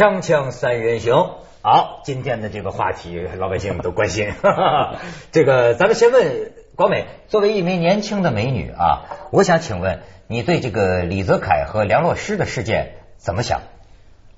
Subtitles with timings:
[0.00, 1.12] 锵锵三人行，
[1.60, 4.32] 好，今天的这个话题老百姓都关心。
[5.30, 13.60] 这个，咱们先问广美，作为一名年轻的美女啊，我想请问你对这个李泽楷和梁洛施的事件怎么想？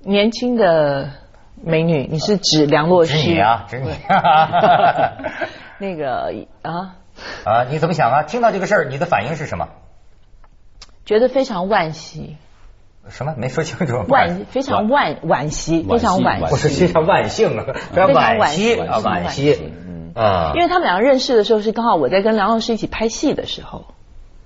[0.01, 1.13] 年轻的
[1.55, 3.17] 美女，你是指梁洛施？
[3.17, 3.93] 指你啊，指你。
[5.79, 6.97] 那个啊
[7.45, 8.23] 啊，你怎么想啊？
[8.25, 9.69] 听到这个事儿，你的反应是什么？
[11.05, 12.37] 觉得非常惋惜。
[13.09, 13.35] 什么？
[13.37, 13.95] 没说清楚。
[13.95, 16.47] 惋非常惋惋惜，非常惋惜。
[16.51, 19.59] 我是非常万幸啊，非常惋惜啊，惋惜。
[19.87, 23.87] 嗯啊，因为他们两个认识的时候是刚好我在跟梁老师一起拍戏的时候。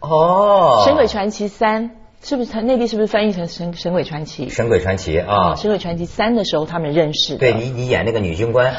[0.01, 0.81] 哦。
[0.85, 1.91] 《神鬼传奇三》
[2.23, 2.51] 是不是？
[2.51, 4.47] 他内地是不是翻译成《神神鬼传奇》？
[4.53, 7.37] 《神鬼传奇》啊，《神鬼传奇三》的时候他们认识。
[7.37, 8.75] 对你，你演那个女军官。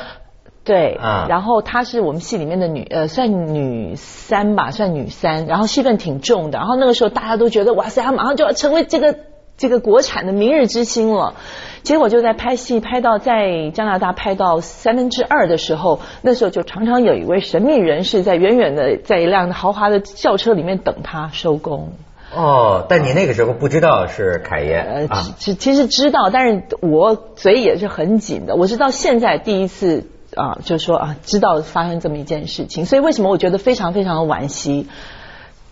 [0.63, 1.27] 对啊。
[1.29, 5.45] 然后她是我们戏里面的女呃，算女三吧，算女三。
[5.45, 6.57] 然后戏份挺重的。
[6.57, 9.17] 然后那个时候大家都觉得哇塞，她马上就要成为这个。
[9.57, 11.33] 这个国产的明日之星了，
[11.81, 21.93] 结果就在拍戏拍到在加拿大拍到三分之二的时候，那时候就常常有一位神秘人士在远远的在一辆豪华的轿车里面等他收工。
[22.35, 25.25] 哦，但你那个时候不知道是凯爷啊？
[25.37, 28.55] 其其实知道，但是我嘴也是很紧的。
[28.55, 34.87] 我是到现在第一次啊，就说啊，知道发生这么一件事情，所以为什么我觉得非常非常的惋惜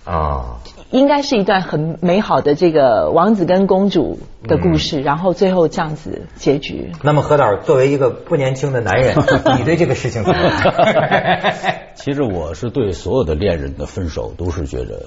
[0.05, 0.59] 啊？
[0.91, 6.91] 应该是一段很美好的这个王子跟公主的故事，然后最后这样子结局。
[7.03, 9.15] 那么何导作为一个不年轻的男人，
[9.57, 11.53] 你对这个事情怎么看？
[11.95, 15.03] 其实我是对所有的恋人的分手都是觉得，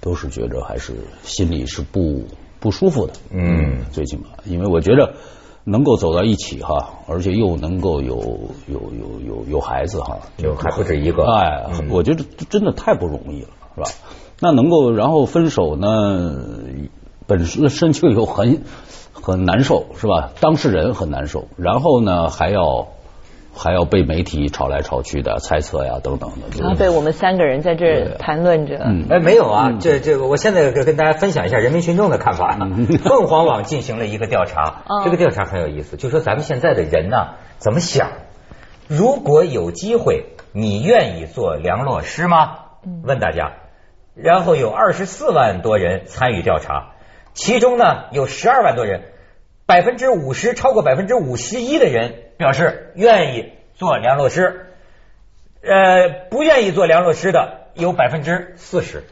[0.00, 2.24] 都是觉得还是心里是不
[2.58, 3.12] 不舒服的。
[3.30, 5.14] 嗯，最起码，因为我觉得
[5.64, 8.16] 能够走到一起哈，而且又能够有
[8.66, 11.22] 有有有有孩子哈，就还不止一个。
[11.24, 13.88] 哎，我觉得真的太不容易了，是吧？
[14.40, 16.40] 那能够然后分手呢？
[17.26, 18.62] 本身就有很
[19.12, 20.30] 很难受，是吧？
[20.40, 22.88] 当事人很难受，然后呢还要
[23.54, 26.58] 还要被媒体吵来吵去的猜测呀等等的。
[26.58, 28.78] 然后被我们三个人在这谈论着。
[29.08, 32.58] 哎，没有啊，这这个我现在跟大家分享一下人民群众的看法。
[33.04, 38.08] 凤凰网进行了一个调查，这个调查很有意思，就说咱们现在的人呢怎么想？
[38.88, 42.56] 如果有机会，你愿意做梁洛施吗？
[43.04, 43.52] 问大家。
[44.22, 46.92] 然后有二十四万多人参与调查，
[47.32, 49.02] 其中呢有十二万多人，
[49.66, 54.66] 百分之五十超过百分之五十一的人表示愿意做梁洛施，
[55.62, 59.04] 呃，不愿意做梁洛施的有百分之四十，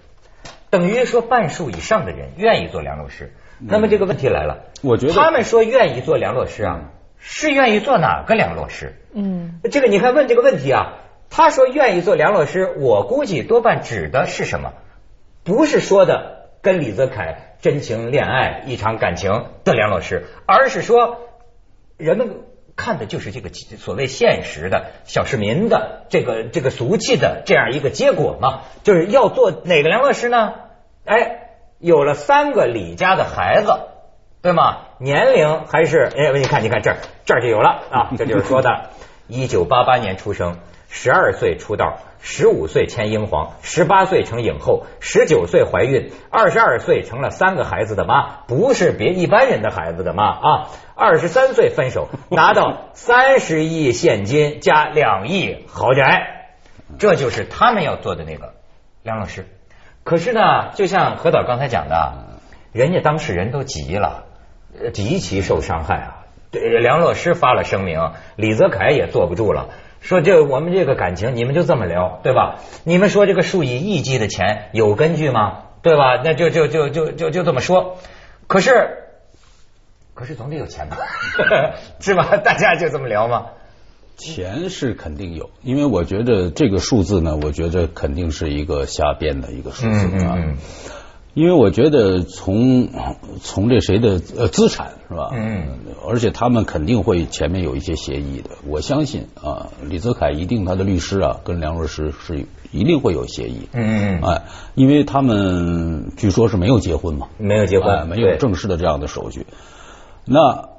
[0.70, 3.32] 等于说半数以上的人愿意做梁洛施。
[3.60, 8.94] 那么这个问题来了，我觉得他们说愿意做梁洛施啊，是愿意做哪个梁洛施？
[9.12, 10.98] 嗯，这个你看问这个问题啊，
[11.30, 14.75] 他说愿意做梁洛施，我估计多半指的是什么？
[15.48, 21.20] 不是说的跟李泽楷真情恋爱一场感情的梁老师，而是说
[21.97, 22.41] 人们
[22.76, 30.53] 看的就是这个所谓现实的小市民的这个这个俗气的这样一个结果嘛，就是要做哪个梁老师呢？
[31.06, 31.48] 哎，
[31.78, 33.72] 有了三个李家的孩子，
[34.42, 34.81] 对吗？
[34.98, 38.91] 年龄还是哎，你看你看这儿这儿就有了啊，这就是说的，
[39.28, 40.59] 一九八八年出生，
[40.89, 41.99] 十二岁出道。
[42.21, 50.67] 十五岁签英皇，十八岁成影后，十九岁怀孕，二十二岁成了三个孩子的妈，不是别一般人的孩子的妈啊！
[50.97, 56.49] 二十三岁分手，拿到三十亿现金加两亿豪宅，
[56.99, 58.55] 这就是他们要做的那个
[59.05, 59.47] 梁老师。
[60.03, 62.41] 可是呢，就像何导刚才讲的，
[62.72, 64.25] 人家当事人都急了，
[64.93, 66.18] 极其受伤害啊！
[66.50, 69.69] 对，梁洛施发了声明，李泽楷也坐不住了。
[70.00, 72.60] 说这我们这个感情，你们就这么聊，对吧？
[72.84, 75.64] 你们说这个数以亿计的钱有根据吗？
[75.82, 76.22] 对吧？
[76.25, 77.98] 那就就就就就就这么说。
[78.47, 78.70] 可是，
[80.14, 80.97] 可是总得有钱吧？
[82.00, 82.37] 是吧？
[82.37, 83.47] 大家就这么聊吗？
[84.16, 90.38] 钱是肯定有，因为我觉得这个数字呢，我觉得肯定是一个瞎编的一个数字啊。
[91.38, 92.88] 因为我觉得从
[93.40, 95.31] 从这谁的呃资产是吧？
[95.32, 98.50] 嗯，而且他们肯定会前面有一些协议的。
[98.67, 103.69] 我相信啊，李泽楷一定他的律师啊跟梁若施是一定会有协议。
[103.73, 104.43] 嗯嗯，哎，
[104.75, 109.46] 因为他们据说是没有结婚嘛，没有结婚，没有正式的这样的手续。
[110.25, 110.70] 那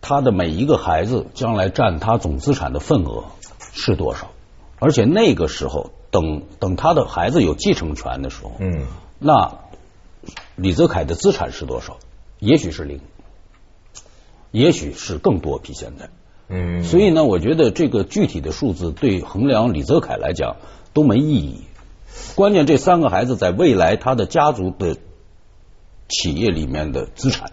[0.00, 3.26] 他的每一个孩子将来占他总资产的份额
[3.72, 4.32] 是多少？
[4.80, 8.86] 而且那个时候，等等他的孩子有继承权的时候，嗯，
[9.20, 9.52] 那。
[10.56, 11.98] 李泽楷的资产是多少？
[12.38, 13.00] 也许是零，
[14.50, 16.08] 也许是更多比现在。
[16.48, 20.56] 嗯，所以呢，我觉得这个具体的数字对衡量李泽楷来讲
[20.92, 21.64] 都没意义。
[22.34, 24.96] 关键这三个孩子在未来他的家族的
[26.08, 27.52] 企业里面的资产。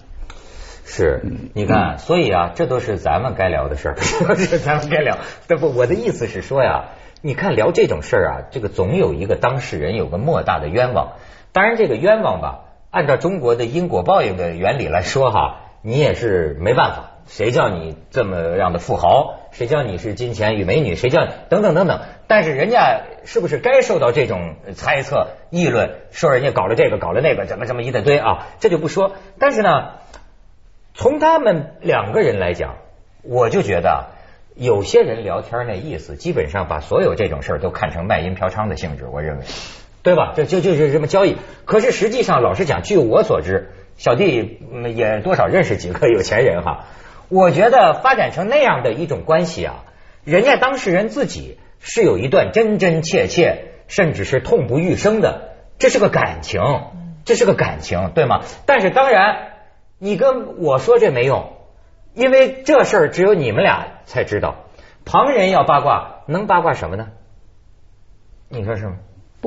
[0.86, 1.22] 是，
[1.54, 3.96] 你看，所以啊，这都是咱们该聊的事儿，
[4.36, 5.18] 是咱们该聊。
[5.60, 6.92] 不，我的意思是说呀，
[7.22, 11.14] 你看聊这种事儿啊，这个总有一个当事人有个莫大的冤枉。
[11.58, 17.14] 当然，这个冤枉吧，按照中国的因果报应的原理来说哈，你也是没办法。
[17.26, 19.40] 谁叫你这么样的富豪？
[19.50, 20.94] 谁叫你是金钱与美女？
[20.94, 22.02] 谁叫等等等等？
[22.28, 25.96] 但是人家是不是该受到这种猜测、议论？
[26.12, 28.46] 说人家搞了这个，搞了那个，怎么怎么一大堆啊？
[28.60, 29.14] 这就不说。
[29.40, 29.94] 但是呢？
[30.94, 32.76] 从他们两个人来讲，
[33.24, 34.10] 我就觉得
[34.54, 39.08] 有些人聊天那意思，基本上把所有这种事儿都看成卖淫嫖娼的性质。
[39.12, 39.44] 我认为，
[40.08, 40.32] 对吧？
[40.38, 41.36] 这就就是这么交易。
[41.66, 44.58] 可是实际上，老实讲，据我所知，小弟
[44.96, 46.86] 也多少认识几个有钱人哈。
[47.28, 49.84] 我觉得发展成那样的一种关系啊，
[50.24, 56.62] 人家当事人自己是有一段真真切切，甚至是痛不欲生的，这是个感情，
[57.26, 58.44] 这是个感情，对吗？
[58.66, 59.50] 但是当然。
[60.00, 61.54] 你跟我说这没用，
[62.14, 64.66] 因为这事儿只有你们俩才知道。
[65.06, 67.08] 旁人要八卦，能八卦什么呢？
[68.48, 68.98] 你说是吗？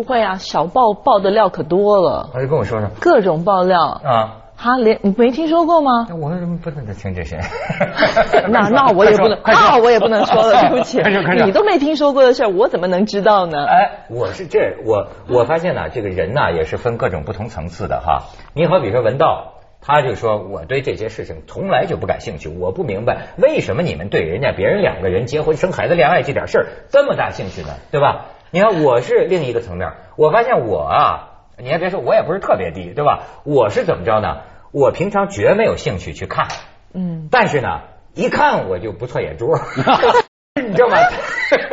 [0.02, 2.31] 不会啊，小爆爆的料可多了。
[2.32, 4.37] 他就跟我说说各种爆料啊。
[4.56, 6.06] 哈，连你没听说过吗？
[6.19, 7.38] 我为什么不能听这些？
[8.49, 11.02] 那那我也不能，那我也不能说了， 对不起。
[11.44, 13.64] 你都没听说过的事儿，我怎么能知道呢？
[13.67, 18.23] 哎，我是这我我发现呢，这个人呢也是分各种不同层次的哈。
[18.55, 19.55] 你好比说文道。
[19.82, 27.69] 他就说：“我对这些事情从来就不感兴趣，我不明白为什么你们对人家别人两个人结婚生孩子恋爱这点事儿这么大兴趣呢？
[27.91, 28.26] 对吧？
[28.50, 33.25] 你看我是另一个层面，我发现我啊，你还别说，我也不是特别低，对吧？
[33.44, 34.43] 我是怎么着呢？
[34.73, 36.49] 我平常绝没有兴趣去看，
[36.93, 37.81] 嗯，但是呢，
[38.14, 39.47] 一看我就不错眼珠，
[40.55, 40.97] 你知道吗？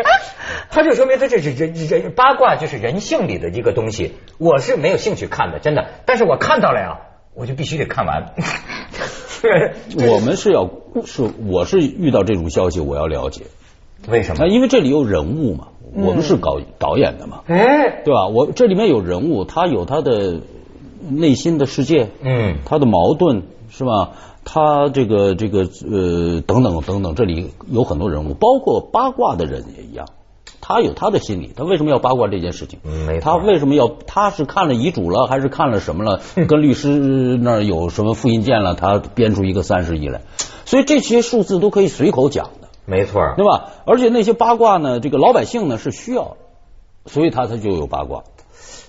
[0.70, 7.00] 他就说明他这是人人八卦就是人性里的一个东西，我是没有兴趣看的，真的，但是我看到了呀。”
[7.40, 8.34] 我就必须得看完。
[10.10, 10.68] 我们是要
[11.06, 13.44] 是我是遇到这种消息，我要了解
[14.08, 14.48] 为什么？
[14.48, 18.28] 因为这里有人物嘛，我们是搞导演的嘛，哎，对吧？
[18.28, 20.42] 我这里面有人物，他有他的
[21.10, 24.12] 内心的世界，嗯，他的矛盾是吧？
[24.44, 30.08] 他这个这个呃等等等等，这里有很多人物，包括八卦的人也一样。
[30.60, 32.80] 他有他的心理，他为什么要八卦这件事情？
[33.22, 33.90] 他为什么要？
[34.06, 36.20] 他是看了遗嘱了，还是看了什么了？
[36.48, 36.90] 跟律师
[37.42, 38.76] 那有什么复印件了？
[38.76, 40.22] 他编出一个三十亿来，
[40.66, 43.74] 所以这些数字都可以随口讲的，没错，对吧？
[43.86, 46.38] 而且那些八卦呢，这个老百姓呢是需要，
[47.06, 48.24] 所以他他就有八卦，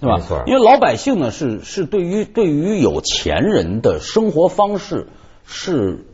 [0.01, 0.17] 对吧？
[0.17, 5.09] 没错，因为老百姓呢是是对于对于有钱人的生活方式
[5.45, 6.07] 是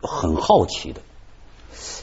[0.00, 1.02] 很好奇的，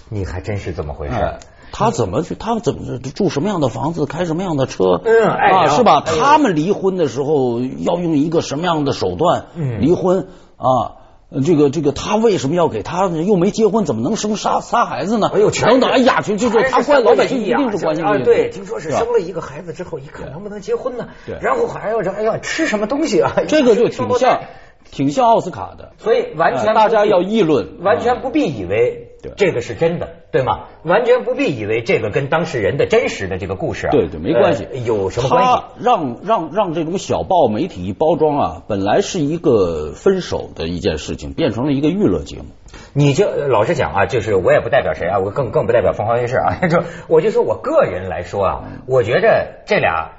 [0.09, 1.39] 你还真是这么回事。
[1.71, 2.35] 他怎么去？
[2.35, 4.05] 他怎么住什么样的房子？
[4.05, 4.99] 开什么样的车？
[5.03, 6.01] 嗯，啊，是吧？
[6.01, 9.45] 他们离婚的时候要用一个什么样的手段
[9.79, 10.27] 离婚？
[10.57, 10.98] 啊，
[11.45, 15.29] 这个这个，他为什么要给他呢又没结婚，怎么能生仨仨孩子呢？
[15.31, 18.17] 哎呦，等等，哎呀，就就他关老百姓一定是关心啊。
[18.23, 21.09] 对，听说是生了一个孩子之后，一看能不能结婚呢？
[21.27, 23.35] 对，然后还要哎呀，吃什么东西啊？
[23.47, 24.41] 这个就 挺像，
[24.89, 25.91] 挺像奥斯卡的。
[25.99, 29.08] 所以完全大家要议论，完全不必以为。
[29.35, 30.67] 这个是真的，对吗？
[30.83, 35.51] 完全不必以为这个跟当事人的真实的这个故事啊，对对，没关系，有什么关系？
[35.51, 42.45] 他让让让这种小报媒体一包装啊，本来是一个分手的一件事情，变成了一个娱乐节目。
[42.93, 50.11] 你就老实讲啊，就是我也不代表谁啊，我更更不代表凤凰卫视啊， 就我就说我个人来说啊，我觉着这俩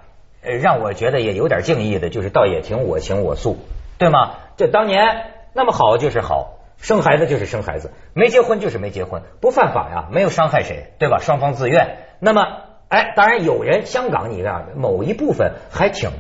[0.43, 3.57] 让我觉得也有点敬意的，就是倒也挺我行我素，
[3.99, 4.33] 对吗？
[4.57, 6.57] 这当年那么好就是好。
[6.81, 11.19] 生孩子就是生孩子，没结婚就是没结婚，不犯法呀，没有伤害谁，对吧？
[11.21, 11.99] 双方自愿。
[12.21, 12.41] 那么，
[12.89, 16.11] 哎，当然有人香港，你看某一部分还挺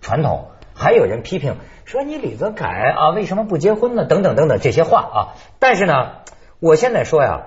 [0.00, 4.06] 传统，还有人批评说你李泽楷啊，为什么不结婚呢？
[4.06, 5.16] 等等等等这些话啊。
[5.60, 6.22] 但是呢，
[6.58, 7.42] 我现在说呀，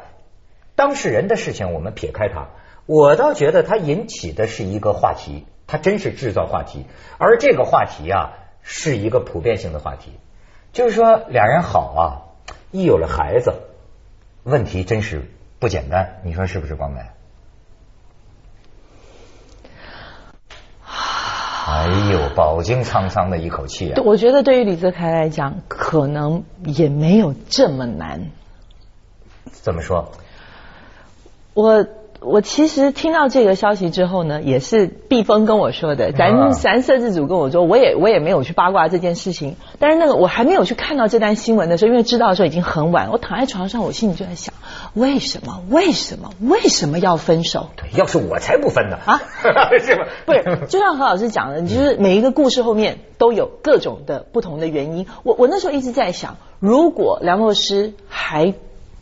[0.78, 2.48] 当事人的事情我们撇开他，
[2.86, 6.86] 我倒觉得他引起的是一个话题，他真是制造话题，
[7.18, 10.18] 而这个话题啊是一个普遍性的话题，
[10.72, 12.31] 就是说俩人好啊。
[12.72, 13.54] 一有了孩子，
[14.44, 17.02] 问题真是不简单，你说是不是，光美？
[20.84, 24.02] 哎呦，饱经沧桑的一口气啊！
[24.04, 28.32] 我觉得对于李泽楷来讲，可能也没有这么难。
[29.52, 30.12] 怎么说？
[31.54, 31.86] 我。
[32.24, 39.56] 我其实听到这个消息之后呢，也是毕峰跟我说的，咱咱摄制组跟我说，我也我也没有去八卦这件事情。
[39.80, 43.10] 但是那个我还没有去看到这单新闻的时候，因为知道的时候已经很晚。
[43.12, 44.54] 我躺在床上，我心里就在想，
[44.94, 45.64] 为什么？
[45.72, 46.30] 为什么？
[46.42, 47.70] 为什么要分手？
[47.76, 49.20] 对，要是我才不分呢啊！
[49.82, 50.08] 是吧？
[50.28, 55.08] 不是，就像何老师讲的，就是每一个故事后面都有各种的不同的原因。
[55.24, 58.54] 我我那时候一直在想，如果梁洛施还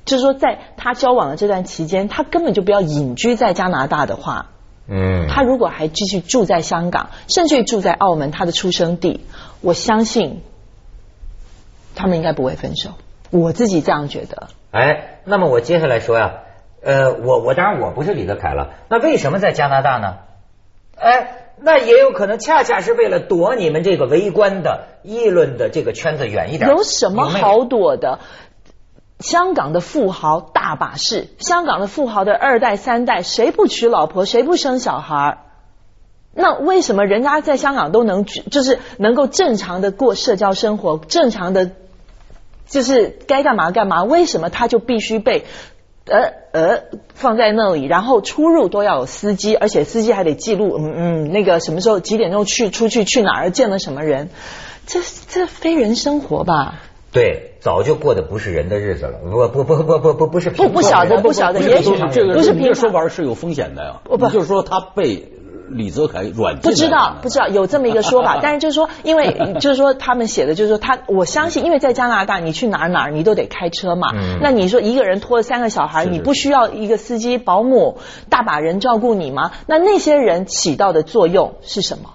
[0.06, 4.48] 就是说，在他交往的这段期间，他根本就不要隐居在加拿大的话，
[4.88, 9.25] 嗯，他如果还继续住在香港，甚至于住在澳门，他的出生地，
[9.62, 10.41] 我相信
[11.96, 12.91] 他们应该不会分手。
[13.29, 14.48] 我自己这样觉得。
[14.72, 16.34] 哎，那么我接下来说呀，
[16.82, 20.15] 呃，我我当然我不是李德凯了，那为什么在加拿大呢？
[20.96, 26.70] 哎，那也有可能恰恰是为了躲你们这个围观的议论的这个圈子远一点。
[26.70, 28.20] 有什么好躲的？
[29.19, 35.38] 香港的富豪大把是，香港的富豪的二代三代，谁不娶老婆，谁不生小孩儿
[36.33, 41.71] 那为什么人家在香港都能就是能够正常的过社交生活，正常的
[42.67, 44.03] 就是该干嘛干嘛？
[44.03, 45.45] 为什么他就必须被
[46.05, 46.83] 呃呃
[47.13, 54.29] 放在那里，然后出入都要有司机，而且司机还得记录，嗯嗯，那个什么时候几点钟去出去去哪儿见了什么人？
[54.85, 56.79] 这这非人生活吧？
[57.11, 59.19] 对，早就过的不是人的日子了。
[59.23, 64.01] 不不不不不不不是不不晓得不晓得，也许这个不是这说法是有风险的呀。
[64.03, 65.31] 不就是说他被
[65.69, 74.09] 李泽楷软不知道不知道有这么一个说法， 但是就是说，因为就是说他们写的就是说他，我相信，因为在加拿大你去哪儿哪儿你都得开车嘛。
[74.41, 77.97] 那你说一个人拖三个小孩，你不需要一个司机保姆
[78.29, 79.51] 大把人照顾你吗？
[79.67, 82.11] 那那些人起到的作用是什么？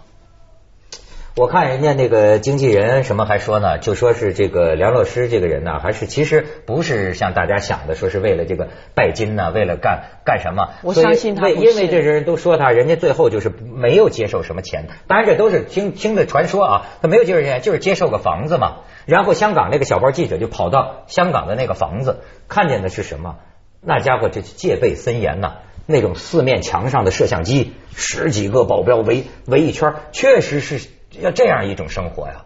[1.37, 10.69] 我看人家那个经纪人什么还说呢，就说是这个梁洛施这个人呢，还是其实不是像大家想的，说是为了这个拜金呢，为了干干什么？
[10.85, 14.87] 我相信他因为这些人都说他，人家最后就是没有接受什么钱。
[15.09, 18.83] 当然这都是听听的传说啊，他没有接受钱，就是接受个房子嘛。
[19.05, 23.38] 然后香港那个小报记者就跑到香港的那个房子，看见的是什么？
[23.81, 25.55] 那家伙这戒备森严呐，
[25.87, 30.88] 那种四面墙上的摄像机，十几个保镖围围一圈，确实是。
[31.21, 32.44] 要这样一种生活呀，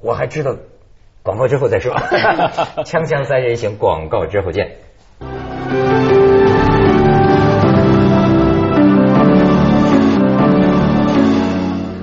[0.00, 0.56] 我还知道
[1.22, 1.94] 广告之后再说。
[2.84, 4.76] 锵锵三人行，广告之后见。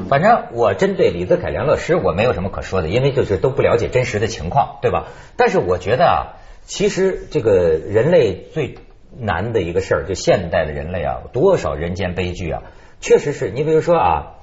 [0.09, 5.07] 反正我针对李泽楷、梁乐诗，我没有什么可说的，因为就是都不了解真实的情况，对吧？
[5.37, 6.17] 但是我觉得啊，
[6.65, 8.75] 其实这个人类最
[9.17, 12.63] 难的一个事儿，就现代的人类啊，多少人间悲剧啊，
[13.01, 14.35] 确实是你比如说啊。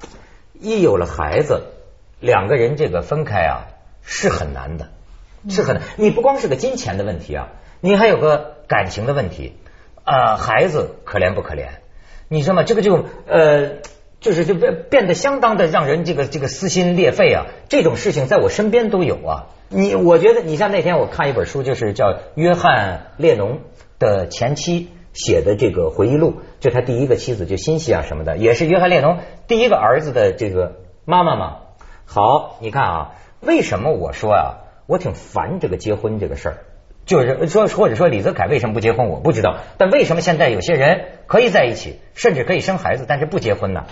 [0.61, 1.63] 一有了孩子，
[2.19, 3.67] 两个人这个分开啊
[4.03, 4.89] 是很难的，
[5.49, 5.83] 是很难。
[5.97, 7.49] 你不光是个金钱的问题啊，
[7.79, 9.57] 你还有个感情的问题
[10.03, 10.37] 啊。
[10.37, 11.69] 孩子可怜不可怜？
[12.27, 13.71] 你说嘛，这个就呃，
[14.19, 17.47] 就是就变变得相当的让人这个这个撕心裂肺啊。
[17.67, 19.47] 这种事情在我身边都有啊。
[19.67, 23.61] 你我觉得，你像那天我看一本书，就是叫约翰列侬
[23.97, 24.89] 的前妻。
[25.13, 31.57] 写的这个回忆录，就他第一个妻子就欣喜啊什么的，也是约翰列侬第一个儿子的这个妈妈嘛。
[32.05, 34.43] 好，你看啊，为什么我说啊，
[34.85, 36.57] 我挺烦这个结婚这个事儿，
[37.05, 39.57] 就是说或者说李泽楷为什么不结婚，我不知道。
[39.77, 43.85] 但为什么现在有些人可以在一起，甚至可以生孩子，但是不结婚呢？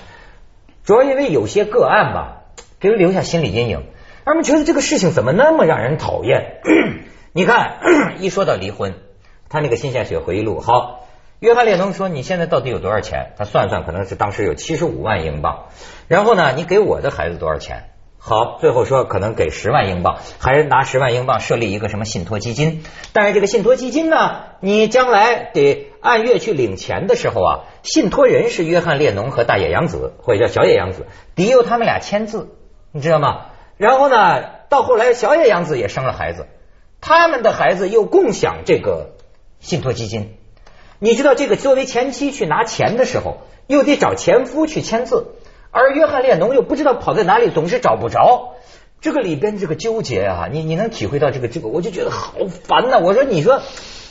[0.83, 2.43] 主要因为有些个案吧，
[2.79, 3.83] 给人留下心理阴影，
[4.25, 6.61] 他们觉得这个事情怎么那么让人讨厌？
[7.33, 7.79] 你看，
[8.19, 8.93] 一说到离婚，
[9.49, 10.99] 他那个新鲜血回忆录，好。
[11.39, 13.31] 约翰列侬说：“你现在到底有多少钱？
[13.38, 15.67] 他算算，可能是当时有七十五万英镑。
[16.10, 17.91] 然后呢，你给我的孩子多少钱？
[18.17, 22.84] 好，最后说可能给十万英镑，还是拿十万英镑设立一个什么信托基金？
[23.13, 32.50] 但是这个信托基金呢，你将来得按月去领钱的时候啊，信托人是约翰列侬和大野洋子或者叫小野洋子，得由他们俩签字，
[32.91, 33.46] 你知道吗？
[33.77, 36.48] 然后呢，到后来小野洋子也生了孩子，
[37.00, 39.12] 他们的孩子又共享这个
[39.62, 40.36] 信托基金。”
[41.00, 43.38] 你知道这个作为前妻去拿钱的时候，
[43.68, 45.27] 又得找前夫去签字，
[45.72, 48.56] 而约翰列侬又不知道跑在哪里，总是找不着。
[49.01, 53.00] 这个里边这个纠结啊，你你能体会到这个这个，我就觉得好烦呐！
[53.00, 53.62] 我说你说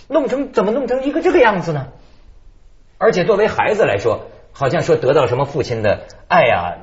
[0.09, 1.89] 弄成怎么弄成一个这个样子呢？
[2.97, 6.79] 而且作为孩子来说，好像说得到什么父亲的爱呀，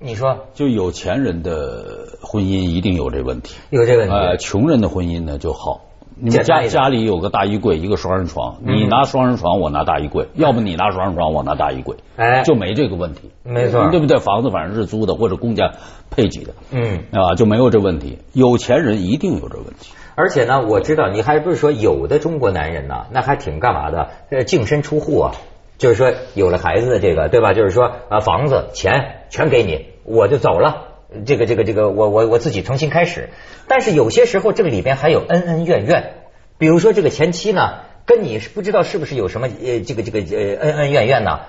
[0.00, 4.14] 你说就有钱人的婚姻一定有这问题，有这问题。
[4.14, 5.82] 呃，穷人的婚姻呢就好。
[6.20, 13.30] 你们家家里有个大衣柜，一个双人床，你拿双人床，我拿大衣柜；要不你拿双人床，我拿大衣柜，哎，就没这个问题。
[13.44, 14.18] 没错，对不对？
[14.18, 15.72] 房子反正是租的或者公家
[16.10, 18.18] 配给的，嗯，啊，就没有这问题。
[18.32, 19.92] 有钱人一定有这问题。
[20.16, 24.08] 而且呢，我知道你还不是说有的中国男人呢，那还挺干嘛的？
[24.30, 25.32] 呃，净身出户啊，
[25.78, 27.52] 就是说有了孩子的这个，对吧？
[27.52, 30.87] 就是说啊，房子钱全给你，我就走了。
[31.24, 33.30] 这个这个这个，我我我自己重新开始。
[33.66, 36.12] 但是有些时候，这个里边还有恩恩怨怨。
[36.58, 41.40] 比如说，这个前妻呢，跟你是不知道是不是有什么呃，这个这个呃恩恩怨怨呢？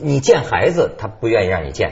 [0.00, 1.88] 你见孩子，他不愿意让你见；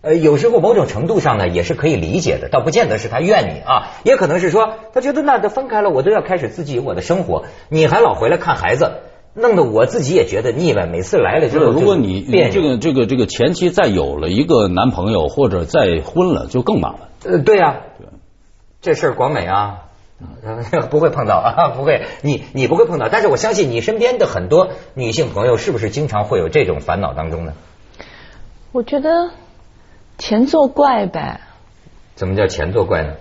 [0.00, 9.00] 呃，有时候某种程度上呢，也是可以理解的，倒不见得是他怨你啊，也可能是说他觉得那都分开了，我都要开始自己我的生活，你还老回来看孩子。
[9.34, 12.22] 弄得我自己也觉得腻歪，每次来了就如果你
[12.52, 17.08] 这个这个这个前妻再有了一个男朋友或者再婚了，就更麻烦。
[17.24, 17.80] 呃，对呀，
[18.80, 19.84] 这事儿广美啊，
[20.90, 27.54] 不会碰到啊， 不会，你你不会碰到，但是我相信你身边的很多女性朋友是不是经常会有这种烦恼当中呢？
[28.70, 29.30] 我觉得
[30.18, 31.40] 钱作怪呗。
[32.14, 33.14] 怎么叫钱作怪呢？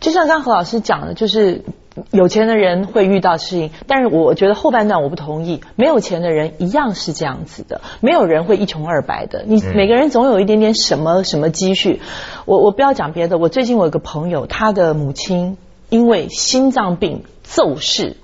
[0.00, 1.62] 就像刚何老师讲的，就是
[2.10, 12.00] 有钱的人会遇到事情，但是我觉得后半段我不同意，没有钱的人一样是这样子的，没有人会一穷二白的，你每个人总有一点点什么什么积蓄。
[12.46, 15.56] 我我不要讲别的，我最近我有个朋友，他的母亲
[15.88, 18.16] 因为心脏病骤逝。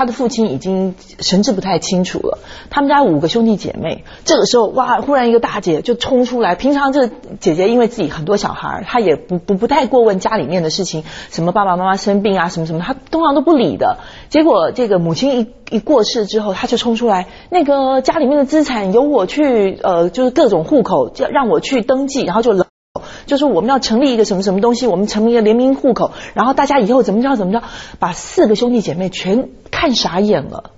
[0.00, 2.38] 他的父亲已经神志不太清楚了。
[2.70, 6.54] 他们家五个兄弟姐妹，这个时候哇，忽然一个大姐就冲出来。
[6.54, 13.98] 平常这姐姐因为自己很多小孩，她也不不不太过问家里面的事情，什么爸爸妈妈生病啊，什么什么，她通常都不理的。
[14.30, 22.64] 结果这个母亲一一过世之后，她就冲出来，那个家里面的资产由我去呃，就是各种户口，就让我去登记，然后就。
[23.26, 27.62] 就是我们要成立一个什么什么东西，我们成立一个联名户口，然后大家以后怎么着怎么着，
[27.98, 30.72] 把四个兄弟姐妹全看傻眼了。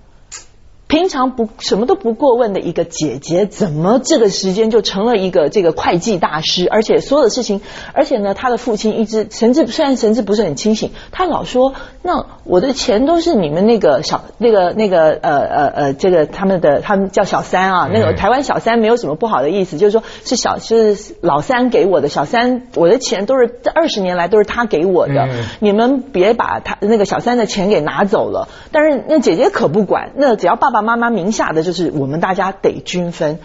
[0.92, 6.68] 平常不什么都不过问的一个姐姐，怎么这个时间就成了一个这个会计大师？
[6.70, 7.62] 而且所有的事情，
[7.94, 11.72] 而且呢，他的父亲一直神志虽然神志不是很清醒，他老说
[12.04, 25.26] ：“那我的钱都是你们那个小那个那个呃呃呃，这个他们的他们叫小三啊，那个台湾小三没有什么不好的意思，就是说是小是老三给我的，小三我的钱都是这二十年来都是他给我的，
[25.60, 28.48] 你们别把他那个小三的钱给拿走了。
[28.72, 30.81] 但是那姐姐可不管，那只要爸爸。
[30.82, 33.38] 妈妈名下的就是我们大家得均分。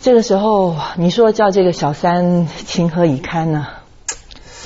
[0.00, 3.68] 这个时候，你说叫这个小三情何以堪呢？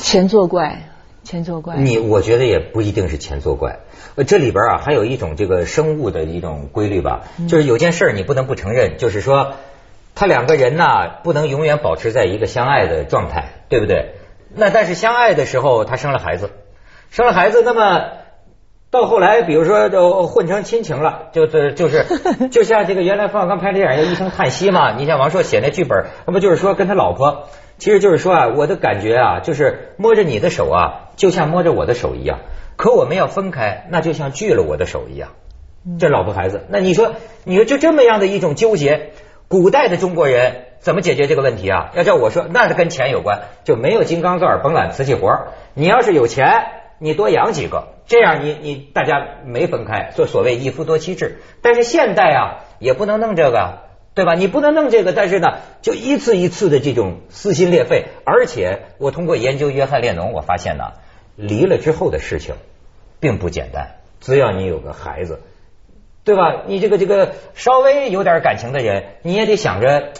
[0.00, 0.88] 钱作怪，
[1.24, 1.76] 钱作怪。
[1.76, 3.80] 你我觉得也不一定是钱作怪。
[4.14, 9.54] 呃，这里边啊还有一种这个生物的一种规律吧，就是有件事你不能不承认，就是说
[10.14, 10.84] 他两个人呢
[11.22, 14.14] 不能永远保持在一个相爱的状态，对不对？
[14.54, 16.50] 那但是相爱的时候他生了孩子，
[17.10, 18.24] 生了孩子，那么。
[18.90, 22.04] 到后来，比如说就混成亲情了，就是就是，
[22.50, 24.92] 就像这个原来冯小刚拍电影叫《一声叹息》嘛。
[24.96, 32.38] 你像王朔写那剧本，那不就是说跟他老婆，其实就是说啊，我的感觉啊，就是摸着你的手啊，就像摸着我的手一样。
[32.76, 35.30] 可我们要分开，那就像锯了我的手一样。
[35.98, 37.12] 这老婆孩子，那你说，
[37.44, 39.12] 你说就这么样的一种纠结，
[39.48, 41.90] 古代的中国人怎么解决这个问题啊？
[41.94, 45.48] 要叫我说，那是跟钱有关，就没有金刚钻，甭揽瓷器活。
[45.74, 46.66] 你要是有钱，
[46.98, 47.88] 你多养几个。
[48.06, 51.38] 这样，你你大家没分开，就所谓一夫多妻制。
[51.60, 53.80] 但是现代啊，也不能弄这个，
[54.14, 54.34] 对吧？
[54.34, 58.04] 你不能弄这个，但是呢，就一次一次的这种撕心裂肺。
[58.24, 60.92] 而且，我通过研究约翰列侬，我发现呢，
[61.34, 62.54] 离了之后的事情
[63.18, 63.96] 并不简单。
[64.20, 65.40] 只要你有个孩子，
[66.22, 66.62] 对吧？
[66.66, 70.12] 你这个这个稍微有点感情的人，你也得想着。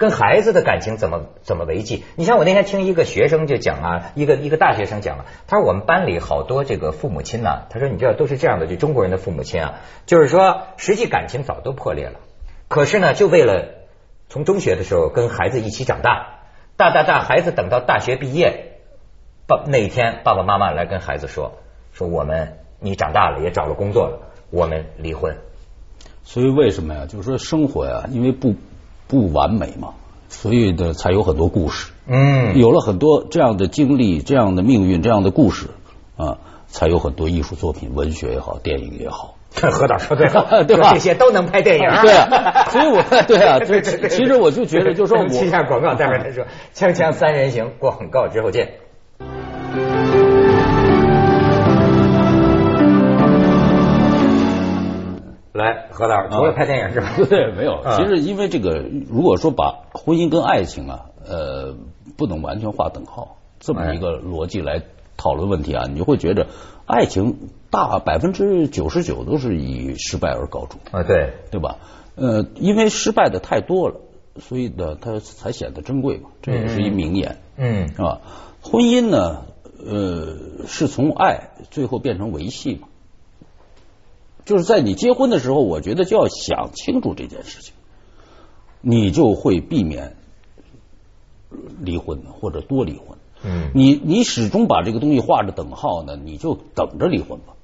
[0.00, 2.04] 跟孩子的感情怎么怎么维系？
[2.16, 9.74] 你像我那天听一个学生就讲啊，一个一个大学生讲了，他说我们班里好多这个父母亲呢，他说你知道都是这样的，就中国人的父母亲啊，
[10.06, 12.14] 就是说实际感情早都破裂了，
[12.68, 13.66] 可是呢，就为了
[14.30, 16.44] 从中学的时候跟孩子一起长大，
[16.78, 18.78] 大大大孩子等到大学毕业，
[19.46, 21.58] 爸那一天爸爸妈妈来跟孩子说，
[21.92, 25.36] 说我们你长大了也找了工作了，我们离婚。
[26.24, 27.04] 所以为什么呀？
[27.06, 28.54] 就是说生活呀，因为不。
[29.10, 29.88] 不完美嘛，
[30.28, 31.90] 所以呢，才有很多故事。
[32.06, 35.66] 嗯，有了很多这样的经历、这样的命运、这样的故事
[36.16, 39.34] 啊，才有很多艺术作品、文学也好，电影也好。
[39.52, 40.92] 何导说对了， 对吧？
[40.92, 41.84] 这些都能拍电影。
[42.02, 46.44] 对啊，所以我对啊， 这其实我就觉得，就说我一下广告，待会儿再说。
[46.72, 48.74] 锵锵三人行，广告之后见。
[55.60, 57.12] 来，何导，除了拍电影是吧？
[57.28, 57.82] 对，没有。
[57.96, 61.76] 其实因为这个，如果说把婚姻跟爱情啊，呃，
[62.16, 64.82] 不能完全划等号，这么一个逻辑来
[65.16, 66.46] 讨论问题啊，你就会觉得
[66.86, 71.76] 爱情大百分之九十九都是以失败而告终啊，对，对吧？
[72.16, 74.00] 呃，因为失败的太多了，
[74.38, 76.30] 所以呢，它才显得珍贵嘛。
[76.42, 78.20] 这也是一名言，嗯，是吧？
[78.62, 79.46] 婚姻呢，
[79.78, 82.88] 呃，是从爱最后变成维系嘛。
[84.50, 87.72] 就是在你结婚的时候，我觉得就要想清楚这件事情，
[88.80, 90.16] 你就会避免
[91.78, 93.16] 离婚或者多离婚。
[93.44, 97.54] 嗯，你你始终把这个东西画着等号呢，你就等着离婚吧。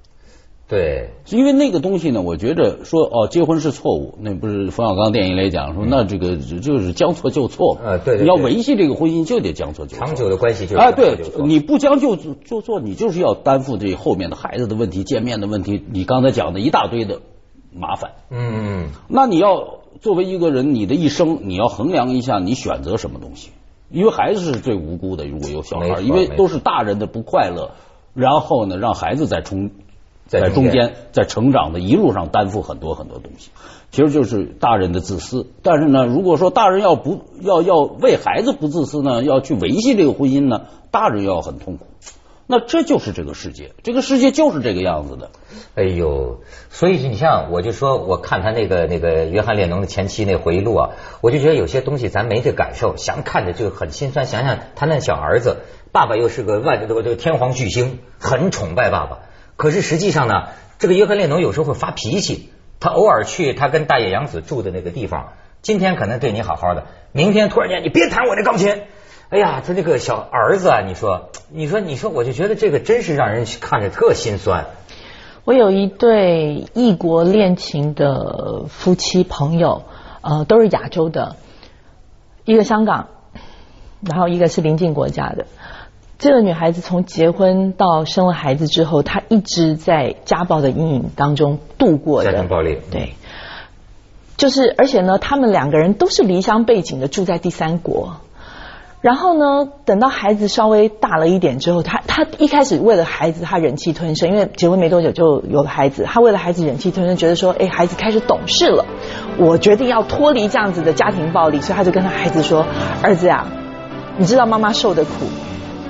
[0.68, 17.20] 对，因为那个东西呢，我觉得说哦，结婚是错误，那不是冯小刚电影里讲说，那这个就是将错就错呃，对，你要维系这个婚姻就得将错就错，长久的关系就哎，对，你不将就就错，你就是要担负这后面的孩子的问题、见面的问题，你刚才讲的一大堆的
[17.72, 18.11] 麻烦。
[18.31, 23.50] 嗯，那你要作为一个人，你的一生你要衡量一下，你选择什么东西？
[23.88, 27.70] 因为孩子是最无辜的，如果有小孩，因为都是大人的不快乐，
[28.14, 29.70] 然后呢，让孩子再冲。
[30.26, 33.50] 在中间，在成长的一路上担负很多很多东西，
[33.90, 35.46] 其实就是大人的自私。
[35.62, 41.86] 但是呢，如果说大人要不要要为孩子不自私呢，要去维系这个婚姻呢，大人要很痛苦。
[42.48, 45.30] 那这就是这个世界，这个世界就是这个样子的。
[45.74, 54.26] 哎呦，所以你像我就说，我看他那个那个约翰列侬的前妻那回忆录啊，我就觉得有些东西咱没这感受，想看着就很心酸。
[54.26, 55.56] 想想他那小儿子，
[55.90, 59.18] 爸爸又是个万这个这个天皇巨星，很崇拜爸爸。
[59.56, 62.50] 可是实际上呢，这个约翰列侬有时候会发脾气。
[62.78, 68.82] 他偶尔去他跟大野洋子住的那个地方，今天可能对你好好的，明天突然间你别弹我的钢琴。
[69.30, 74.66] 哎呀，他这个小儿子啊，你说，你说，你说，我就觉得这个真是让人看着特心酸。
[75.44, 79.84] 我有一对异国恋情的夫妻朋友，
[80.20, 81.36] 呃，都是亚洲的，
[82.44, 83.08] 一个香港，
[84.02, 85.46] 然后一个是邻近国家的。
[86.18, 92.33] 这个女孩子从结婚到生了孩子之后，她一直在家暴的阴影当中度过的。
[92.33, 92.79] 家庭暴力。
[92.90, 93.14] 对，
[94.38, 98.16] 就是而且呢，他们两个人都是离乡背景的，住在第三国。
[99.02, 108.87] 然后呢，等到孩子稍微大了一点之后，她她一开始为了孩子，她忍气吞声，因为结婚没多久就有了孩子，她为了孩子忍气吞声，觉得说，哎，孩子开始懂事了，
[109.37, 112.66] 我决定要脱离这样子的家庭暴力，所以她就跟她孩子说，
[113.02, 113.46] 儿子呀，
[114.16, 115.11] 你知道妈妈受的苦。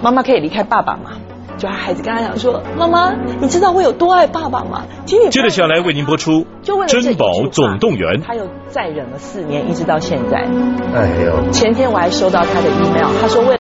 [0.02, 1.12] 妈妈可以离开爸爸吗？
[1.58, 6.44] 就孩子跟他讲说：“妈妈，你知道我有多爱爸爸吗？”接着下来为您播出
[6.86, 8.20] 《珍宝总动员》。
[8.22, 10.46] 他又再忍了四年，一直到现在。
[10.94, 11.50] 哎呦！
[11.50, 13.54] 前天我还收到他的 email，他说为。